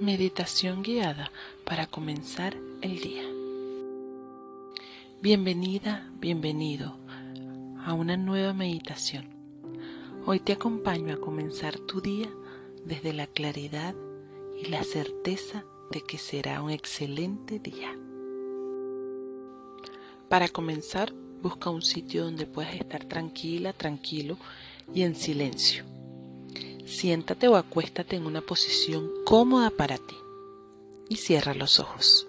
[0.00, 1.30] Meditación guiada
[1.66, 3.22] para comenzar el día.
[5.20, 6.96] Bienvenida, bienvenido
[7.84, 9.26] a una nueva meditación.
[10.24, 12.30] Hoy te acompaño a comenzar tu día
[12.82, 13.94] desde la claridad
[14.58, 17.94] y la certeza de que será un excelente día.
[20.30, 21.12] Para comenzar,
[21.42, 24.38] busca un sitio donde puedas estar tranquila, tranquilo
[24.94, 25.84] y en silencio
[26.90, 30.16] Siéntate o acuéstate en una posición cómoda para ti
[31.08, 32.26] y cierra los ojos.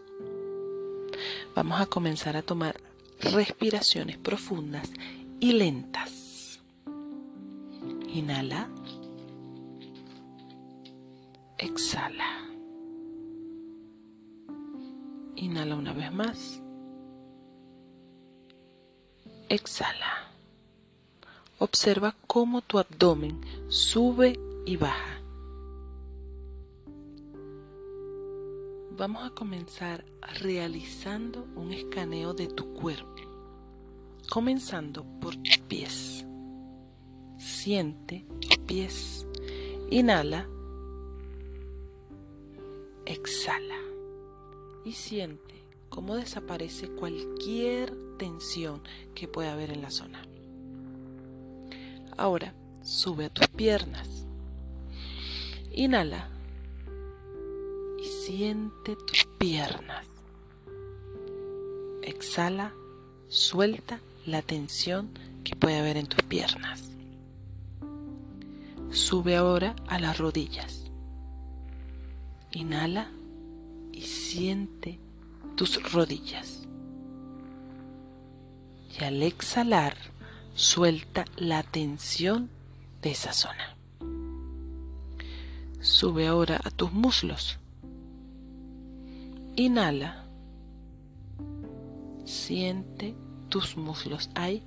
[1.56, 2.80] Vamos a comenzar a tomar
[3.20, 4.92] respiraciones profundas
[5.40, 6.60] y lentas.
[8.08, 8.70] Inhala.
[11.58, 12.48] Exhala.
[15.38, 16.62] Inhala una vez más.
[19.50, 20.32] Exhala.
[21.58, 25.22] Observa cómo tu abdomen sube y baja.
[28.98, 30.06] Vamos a comenzar
[30.40, 33.22] realizando un escaneo de tu cuerpo,
[34.30, 36.26] comenzando por tus pies.
[37.38, 39.26] Siente tus pies.
[39.90, 40.48] Inhala.
[43.06, 43.78] Exhala.
[44.86, 45.56] Y siente
[45.90, 48.82] cómo desaparece cualquier tensión
[49.16, 50.22] que pueda haber en la zona.
[52.18, 54.28] Ahora sube a tus piernas.
[55.74, 56.28] Inhala
[57.98, 60.06] y siente tus piernas.
[62.02, 62.74] Exhala,
[63.30, 65.10] suelta la tensión
[65.46, 66.90] que puede haber en tus piernas.
[68.90, 70.92] Sube ahora a las rodillas.
[72.52, 73.10] Inhala
[73.94, 75.00] y siente
[75.56, 76.68] tus rodillas.
[79.00, 79.96] Y al exhalar,
[80.54, 82.50] suelta la tensión
[83.02, 83.78] de esa zona.
[85.82, 87.58] Sube ahora a tus muslos.
[89.56, 90.26] Inhala.
[92.24, 93.16] Siente
[93.50, 94.62] tus muslos ahí.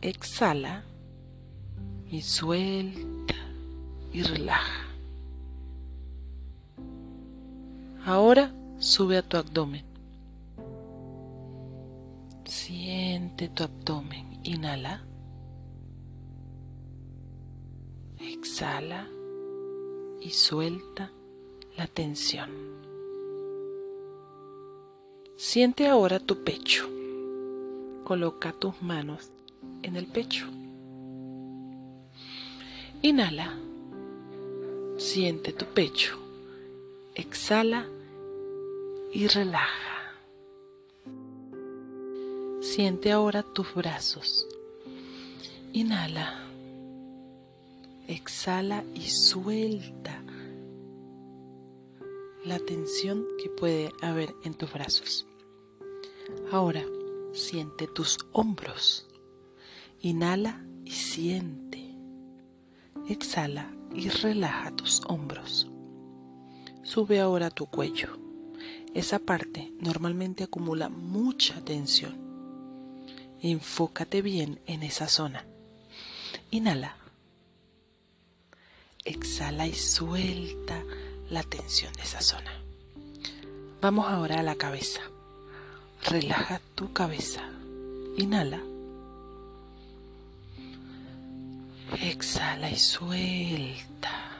[0.00, 0.84] Exhala
[2.10, 3.34] y suelta
[4.10, 4.86] y relaja.
[8.06, 9.84] Ahora sube a tu abdomen.
[12.46, 14.40] Siente tu abdomen.
[14.44, 15.04] Inhala.
[18.18, 19.06] Exhala
[20.24, 21.10] y suelta
[21.76, 22.50] la tensión.
[25.36, 26.88] Siente ahora tu pecho.
[28.04, 29.30] Coloca tus manos
[29.82, 30.46] en el pecho.
[33.02, 33.58] Inhala.
[34.98, 36.16] Siente tu pecho.
[37.14, 37.88] Exhala
[39.12, 40.14] y relaja.
[42.60, 44.46] Siente ahora tus brazos.
[45.72, 46.51] Inhala
[48.12, 50.22] exhala y suelta
[52.44, 55.26] la tensión que puede haber en tus brazos.
[56.50, 56.84] Ahora
[57.32, 59.08] siente tus hombros.
[60.00, 61.96] Inhala y siente.
[63.08, 65.68] Exhala y relaja tus hombros.
[66.82, 68.18] Sube ahora tu cuello.
[68.94, 72.20] Esa parte normalmente acumula mucha tensión.
[73.40, 75.46] Enfócate bien en esa zona.
[76.50, 77.01] Inhala
[79.04, 80.82] exhala y suelta
[81.30, 82.52] la tensión de esa zona.
[83.80, 85.00] Vamos ahora a la cabeza.
[86.04, 87.42] Relaja tu cabeza.
[88.16, 88.60] Inhala.
[92.00, 94.38] Exhala y suelta.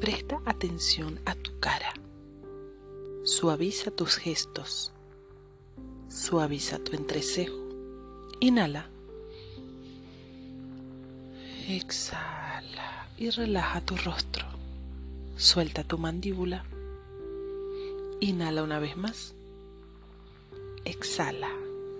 [0.00, 1.92] Presta atención a tu cara.
[3.24, 4.92] Suaviza tus gestos.
[6.08, 7.56] Suaviza tu entrecejo.
[8.40, 8.88] Inhala.
[11.68, 12.37] Exhala
[13.18, 14.46] y relaja tu rostro.
[15.36, 16.64] Suelta tu mandíbula.
[18.20, 19.34] Inhala una vez más.
[20.84, 21.50] Exhala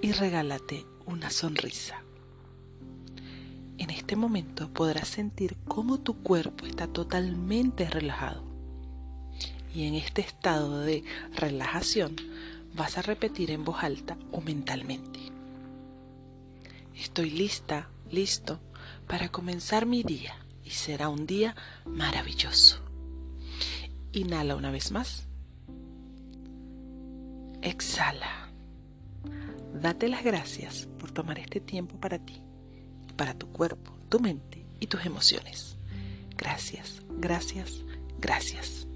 [0.01, 2.03] y regálate una sonrisa.
[3.79, 8.45] En este momento podrás sentir cómo tu cuerpo está totalmente relajado.
[9.75, 11.05] Y en este estado de
[11.35, 12.17] relajación
[12.75, 15.19] vas a repetir en voz alta o mentalmente.
[16.97, 18.59] Estoy lista, listo
[19.07, 20.35] para comenzar mi día
[20.69, 21.57] y será un día
[21.87, 22.79] maravilloso.
[24.13, 25.25] Inhala una vez más.
[27.63, 28.51] Exhala.
[29.73, 32.43] Date las gracias por tomar este tiempo para ti,
[33.17, 35.79] para tu cuerpo, tu mente y tus emociones.
[36.37, 37.83] Gracias, gracias,
[38.21, 38.87] gracias.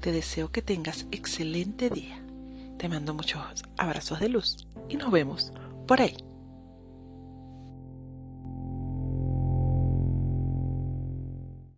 [0.00, 2.18] Te deseo que tengas excelente día.
[2.78, 3.42] Te mando muchos
[3.76, 5.52] abrazos de luz y nos vemos
[5.86, 6.16] por ahí.